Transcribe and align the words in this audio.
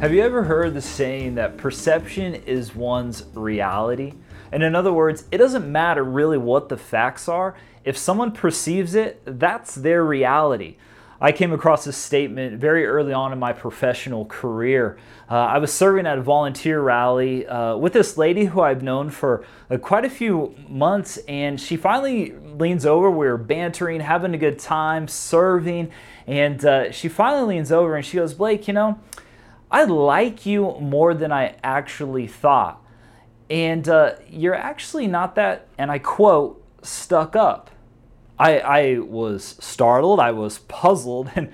Have 0.00 0.14
you 0.14 0.22
ever 0.22 0.44
heard 0.44 0.74
the 0.74 0.80
saying 0.80 1.34
that 1.34 1.56
perception 1.56 2.36
is 2.36 2.72
one's 2.72 3.24
reality? 3.34 4.14
And 4.52 4.62
in 4.62 4.76
other 4.76 4.92
words, 4.92 5.24
it 5.32 5.38
doesn't 5.38 5.70
matter 5.70 6.04
really 6.04 6.38
what 6.38 6.68
the 6.68 6.76
facts 6.76 7.28
are. 7.28 7.56
If 7.82 7.98
someone 7.98 8.30
perceives 8.30 8.94
it, 8.94 9.20
that's 9.24 9.74
their 9.74 10.04
reality. 10.04 10.76
I 11.20 11.32
came 11.32 11.52
across 11.52 11.84
this 11.84 11.96
statement 11.96 12.60
very 12.60 12.86
early 12.86 13.12
on 13.12 13.32
in 13.32 13.40
my 13.40 13.52
professional 13.52 14.24
career. 14.26 14.98
Uh, 15.28 15.34
I 15.34 15.58
was 15.58 15.72
serving 15.72 16.06
at 16.06 16.16
a 16.16 16.22
volunteer 16.22 16.80
rally 16.80 17.44
uh, 17.44 17.76
with 17.76 17.92
this 17.92 18.16
lady 18.16 18.44
who 18.44 18.60
I've 18.60 18.84
known 18.84 19.10
for 19.10 19.44
uh, 19.68 19.78
quite 19.78 20.04
a 20.04 20.10
few 20.10 20.54
months, 20.68 21.16
and 21.26 21.60
she 21.60 21.76
finally 21.76 22.36
leans 22.56 22.86
over. 22.86 23.10
We 23.10 23.26
were 23.26 23.36
bantering, 23.36 23.98
having 23.98 24.32
a 24.32 24.38
good 24.38 24.60
time, 24.60 25.08
serving, 25.08 25.90
and 26.28 26.64
uh, 26.64 26.92
she 26.92 27.08
finally 27.08 27.56
leans 27.56 27.72
over 27.72 27.96
and 27.96 28.06
she 28.06 28.18
goes, 28.18 28.32
Blake, 28.32 28.68
you 28.68 28.74
know, 28.74 29.00
I 29.70 29.84
like 29.84 30.46
you 30.46 30.76
more 30.80 31.14
than 31.14 31.32
I 31.32 31.56
actually 31.62 32.26
thought. 32.26 32.82
And 33.50 33.88
uh, 33.88 34.14
you're 34.28 34.54
actually 34.54 35.06
not 35.06 35.34
that, 35.36 35.68
and 35.78 35.90
I 35.90 35.98
quote, 35.98 36.62
stuck 36.82 37.36
up. 37.36 37.70
I, 38.38 38.60
I 38.60 38.98
was 38.98 39.56
startled, 39.58 40.20
I 40.20 40.32
was 40.32 40.58
puzzled, 40.60 41.30
and 41.36 41.52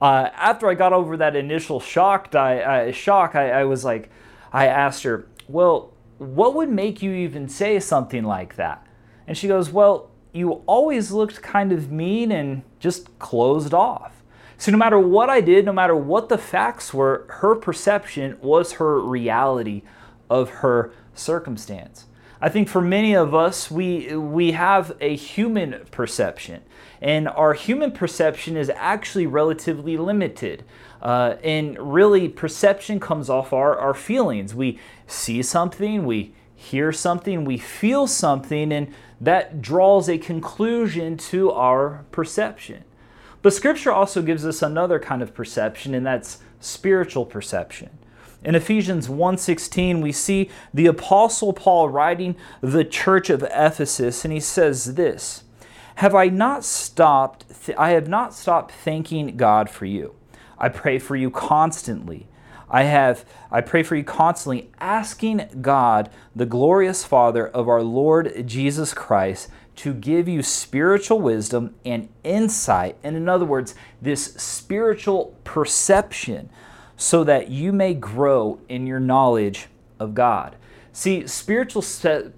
uh, 0.00 0.28
after 0.34 0.68
I 0.68 0.74
got 0.74 0.92
over 0.92 1.16
that 1.16 1.34
initial 1.34 1.80
shocked, 1.80 2.36
I, 2.36 2.86
I 2.86 2.90
shock, 2.92 3.34
I, 3.34 3.50
I 3.50 3.64
was 3.64 3.84
like, 3.84 4.10
I 4.52 4.66
asked 4.66 5.02
her, 5.02 5.26
well, 5.48 5.92
what 6.18 6.54
would 6.54 6.68
make 6.68 7.02
you 7.02 7.12
even 7.12 7.48
say 7.48 7.80
something 7.80 8.24
like 8.24 8.56
that? 8.56 8.86
And 9.26 9.36
she 9.36 9.48
goes, 9.48 9.70
well, 9.70 10.10
you 10.32 10.62
always 10.66 11.10
looked 11.10 11.42
kind 11.42 11.72
of 11.72 11.90
mean 11.90 12.30
and 12.30 12.62
just 12.78 13.18
closed 13.18 13.74
off. 13.74 14.22
So, 14.60 14.72
no 14.72 14.78
matter 14.78 14.98
what 14.98 15.30
I 15.30 15.40
did, 15.40 15.64
no 15.64 15.72
matter 15.72 15.94
what 15.94 16.28
the 16.28 16.36
facts 16.36 16.92
were, 16.92 17.24
her 17.28 17.54
perception 17.54 18.36
was 18.42 18.72
her 18.72 19.00
reality 19.00 19.82
of 20.28 20.50
her 20.50 20.90
circumstance. 21.14 22.06
I 22.40 22.48
think 22.48 22.68
for 22.68 22.80
many 22.80 23.14
of 23.14 23.36
us, 23.36 23.70
we, 23.70 24.16
we 24.16 24.52
have 24.52 24.96
a 25.00 25.14
human 25.14 25.86
perception, 25.92 26.62
and 27.00 27.28
our 27.28 27.54
human 27.54 27.92
perception 27.92 28.56
is 28.56 28.68
actually 28.74 29.28
relatively 29.28 29.96
limited. 29.96 30.64
Uh, 31.00 31.36
and 31.44 31.78
really, 31.78 32.28
perception 32.28 32.98
comes 32.98 33.30
off 33.30 33.52
our, 33.52 33.78
our 33.78 33.94
feelings. 33.94 34.56
We 34.56 34.80
see 35.06 35.40
something, 35.40 36.04
we 36.04 36.34
hear 36.56 36.90
something, 36.90 37.44
we 37.44 37.58
feel 37.58 38.08
something, 38.08 38.72
and 38.72 38.92
that 39.20 39.62
draws 39.62 40.08
a 40.08 40.18
conclusion 40.18 41.16
to 41.16 41.52
our 41.52 42.04
perception. 42.10 42.82
But 43.42 43.52
scripture 43.52 43.92
also 43.92 44.22
gives 44.22 44.44
us 44.44 44.62
another 44.62 44.98
kind 44.98 45.22
of 45.22 45.34
perception 45.34 45.94
and 45.94 46.04
that's 46.04 46.38
spiritual 46.60 47.24
perception. 47.24 47.90
In 48.44 48.54
Ephesians 48.54 49.08
1:16 49.08 50.00
we 50.00 50.12
see 50.12 50.48
the 50.72 50.86
apostle 50.86 51.52
Paul 51.52 51.88
writing 51.88 52.36
the 52.60 52.84
church 52.84 53.30
of 53.30 53.42
Ephesus 53.42 54.24
and 54.24 54.32
he 54.32 54.40
says 54.40 54.94
this, 54.94 55.44
"Have 55.96 56.14
I 56.14 56.28
not 56.28 56.64
stopped 56.64 57.44
th- 57.64 57.78
I 57.78 57.90
have 57.90 58.08
not 58.08 58.34
stopped 58.34 58.72
thanking 58.72 59.36
God 59.36 59.68
for 59.70 59.86
you. 59.86 60.14
I 60.58 60.68
pray 60.68 60.98
for 60.98 61.16
you 61.16 61.30
constantly." 61.30 62.28
I 62.70 62.82
have 62.82 63.24
I 63.50 63.60
pray 63.62 63.82
for 63.82 63.96
you 63.96 64.04
constantly 64.04 64.70
asking 64.78 65.48
God, 65.62 66.10
the 66.36 66.46
glorious 66.46 67.04
Father 67.04 67.46
of 67.46 67.68
our 67.68 67.82
Lord 67.82 68.46
Jesus 68.46 68.92
Christ, 68.92 69.48
to 69.78 69.94
give 69.94 70.28
you 70.28 70.42
spiritual 70.42 71.20
wisdom 71.20 71.74
and 71.84 72.08
insight. 72.24 72.96
And 73.04 73.16
in 73.16 73.28
other 73.28 73.44
words, 73.44 73.76
this 74.02 74.34
spiritual 74.34 75.36
perception 75.44 76.50
so 76.96 77.22
that 77.22 77.48
you 77.48 77.72
may 77.72 77.94
grow 77.94 78.58
in 78.68 78.88
your 78.88 78.98
knowledge 78.98 79.68
of 80.00 80.14
God. 80.14 80.56
See, 80.92 81.28
spiritual 81.28 81.84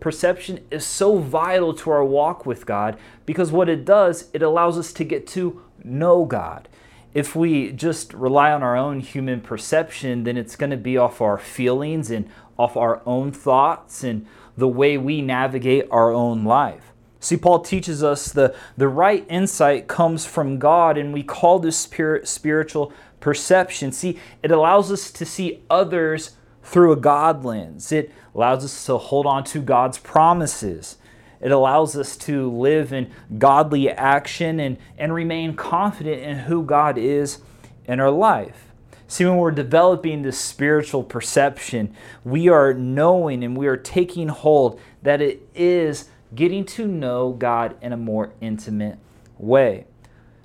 perception 0.00 0.60
is 0.70 0.84
so 0.84 1.16
vital 1.16 1.72
to 1.74 1.90
our 1.90 2.04
walk 2.04 2.44
with 2.44 2.66
God 2.66 2.98
because 3.24 3.50
what 3.50 3.70
it 3.70 3.86
does, 3.86 4.28
it 4.34 4.42
allows 4.42 4.76
us 4.76 4.92
to 4.92 5.04
get 5.04 5.26
to 5.28 5.62
know 5.82 6.26
God. 6.26 6.68
If 7.14 7.34
we 7.34 7.72
just 7.72 8.12
rely 8.12 8.52
on 8.52 8.62
our 8.62 8.76
own 8.76 9.00
human 9.00 9.40
perception, 9.40 10.24
then 10.24 10.36
it's 10.36 10.56
going 10.56 10.70
to 10.70 10.76
be 10.76 10.98
off 10.98 11.22
our 11.22 11.38
feelings 11.38 12.10
and 12.10 12.28
off 12.58 12.76
our 12.76 13.00
own 13.06 13.32
thoughts 13.32 14.04
and 14.04 14.26
the 14.58 14.68
way 14.68 14.98
we 14.98 15.22
navigate 15.22 15.86
our 15.90 16.12
own 16.12 16.44
life. 16.44 16.89
See, 17.20 17.36
Paul 17.36 17.60
teaches 17.60 18.02
us 18.02 18.32
the, 18.32 18.54
the 18.78 18.88
right 18.88 19.26
insight 19.28 19.86
comes 19.86 20.24
from 20.24 20.58
God, 20.58 20.96
and 20.96 21.12
we 21.12 21.22
call 21.22 21.58
this 21.58 21.76
spirit, 21.76 22.26
spiritual 22.26 22.92
perception. 23.20 23.92
See, 23.92 24.18
it 24.42 24.50
allows 24.50 24.90
us 24.90 25.10
to 25.12 25.26
see 25.26 25.62
others 25.68 26.34
through 26.62 26.92
a 26.92 26.96
God 26.96 27.44
lens, 27.44 27.92
it 27.92 28.12
allows 28.34 28.64
us 28.64 28.86
to 28.86 28.96
hold 28.96 29.26
on 29.26 29.44
to 29.44 29.60
God's 29.60 29.98
promises. 29.98 30.96
It 31.40 31.52
allows 31.52 31.96
us 31.96 32.18
to 32.18 32.50
live 32.50 32.92
in 32.92 33.10
godly 33.38 33.88
action 33.88 34.60
and, 34.60 34.76
and 34.98 35.14
remain 35.14 35.56
confident 35.56 36.22
in 36.22 36.40
who 36.40 36.62
God 36.62 36.98
is 36.98 37.38
in 37.86 37.98
our 37.98 38.10
life. 38.10 38.70
See, 39.08 39.24
when 39.24 39.38
we're 39.38 39.50
developing 39.50 40.20
this 40.20 40.38
spiritual 40.38 41.02
perception, 41.02 41.96
we 42.24 42.48
are 42.48 42.74
knowing 42.74 43.42
and 43.42 43.56
we 43.56 43.66
are 43.68 43.76
taking 43.76 44.28
hold 44.28 44.78
that 45.02 45.22
it 45.22 45.48
is 45.54 46.10
getting 46.34 46.64
to 46.64 46.86
know 46.86 47.32
God 47.32 47.76
in 47.80 47.92
a 47.92 47.96
more 47.96 48.32
intimate 48.40 48.98
way. 49.38 49.86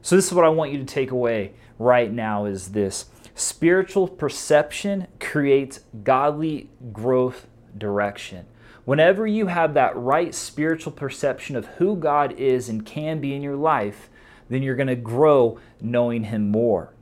So 0.02 0.16
this 0.16 0.28
is 0.28 0.34
what 0.34 0.46
I 0.46 0.50
want 0.50 0.72
you 0.72 0.78
to 0.78 0.86
take 0.86 1.12
away 1.12 1.54
right 1.80 2.12
now 2.12 2.46
is 2.46 2.70
this. 2.70 3.06
Spiritual 3.34 4.08
perception 4.08 5.08
creates 5.20 5.82
godly 6.04 6.70
growth 6.94 7.48
direction. 7.78 8.46
Whenever 8.86 9.26
you 9.26 9.48
have 9.48 9.74
that 9.74 9.98
right 9.98 10.34
spiritual 10.34 10.92
perception 10.92 11.56
of 11.56 11.66
who 11.66 11.96
God 11.96 12.34
is 12.34 12.70
and 12.70 12.86
can 12.86 13.20
be 13.20 13.34
in 13.34 13.42
your 13.42 13.56
life, 13.56 14.10
then 14.48 14.62
you're 14.62 14.76
going 14.76 14.88
to 14.88 14.96
grow 14.96 15.60
knowing 15.82 16.26
Him 16.26 16.50
more. 16.50 16.94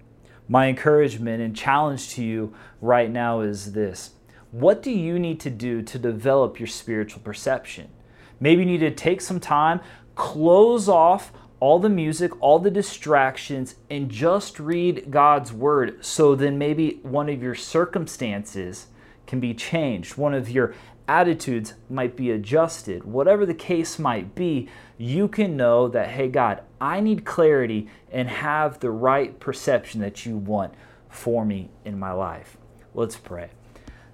My 0.48 0.68
encouragement 0.68 1.42
and 1.42 1.56
challenge 1.56 2.10
to 2.12 2.24
you 2.24 2.54
right 2.82 3.12
now 3.12 3.42
is 3.42 3.74
this 3.74 4.12
What 4.52 4.82
do 4.82 4.92
you 4.92 5.20
need 5.20 5.40
to 5.42 5.50
do 5.50 5.82
to 5.82 6.00
develop 6.00 6.60
your 6.60 6.68
spiritual 6.68 7.22
perception? 7.22 7.90
Maybe 8.44 8.64
you 8.64 8.66
need 8.66 8.80
to 8.80 8.92
take 8.92 9.22
some 9.22 9.40
time, 9.40 9.80
close 10.16 10.90
off 10.90 11.31
all 11.62 11.80
the 11.80 11.88
music, 11.88 12.34
all 12.42 12.59
the 12.59 12.70
distractions, 12.70 13.76
and 13.90 14.09
just 14.09 14.59
read 14.59 15.09
God's 15.09 15.54
word. 15.54 16.04
So 16.04 16.36
then 16.36 16.58
maybe 16.58 17.00
one 17.04 17.30
of 17.30 17.42
your 17.42 17.56
circumstances 17.56 18.88
can 19.28 19.40
be 19.40 19.54
changed, 19.54 20.18
one 20.18 20.34
of 20.34 20.50
your 20.50 20.76
attitudes 21.08 21.76
might 21.90 22.18
be 22.18 22.31
adjusted. 22.31 23.06
Whatever 23.06 23.46
the 23.46 23.54
case 23.54 23.98
might 23.98 24.36
be, 24.36 24.68
you 24.98 25.30
can 25.30 25.56
know 25.56 25.88
that, 25.88 26.10
hey, 26.10 26.28
God, 26.28 26.64
I 26.81 27.00
need 27.00 27.24
clarity 27.24 27.88
and 28.12 28.28
have 28.28 28.81
the 28.81 28.92
right 28.92 29.40
perception 29.40 30.02
that 30.02 30.25
you 30.25 30.36
want 30.36 30.74
for 31.08 31.46
me 31.46 31.70
in 31.86 31.98
my 31.98 32.12
life. 32.12 32.58
Let's 32.94 33.16
pray. 33.16 33.52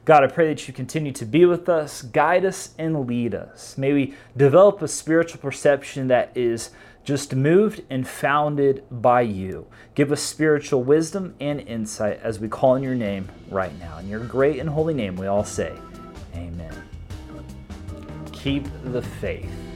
God, 0.10 0.24
I 0.24 0.28
pray 0.28 0.48
that 0.48 0.68
you 0.68 0.74
continue 0.74 1.12
to 1.12 1.24
be 1.24 1.46
with 1.46 1.70
us, 1.70 2.02
guide 2.02 2.44
us, 2.44 2.74
and 2.80 3.06
lead 3.06 3.36
us. 3.36 3.78
May 3.78 3.94
we 3.94 4.16
develop 4.36 4.82
a 4.82 4.88
spiritual 4.88 5.40
perception 5.40 6.08
that 6.08 6.32
is 6.34 6.72
just 7.04 7.36
moved 7.36 7.84
and 7.92 8.08
founded 8.08 8.84
by 8.90 9.22
you. 9.22 9.68
Give 9.94 10.12
us 10.12 10.20
spiritual 10.20 10.82
wisdom 10.82 11.36
and 11.40 11.62
insight 11.62 12.20
as 12.24 12.40
we 12.40 12.48
call 12.48 12.74
in 12.74 12.82
your 12.82 12.96
name 12.96 13.30
right 13.52 13.78
now. 13.78 14.00
In 14.00 14.10
your 14.10 14.22
great 14.22 14.58
and 14.58 14.68
holy 14.68 14.96
name, 14.96 15.16
we 15.16 15.28
all 15.28 15.44
say, 15.44 15.78
Amen. 16.34 16.74
Keep 18.32 18.66
the 18.86 19.04
faith. 19.04 19.69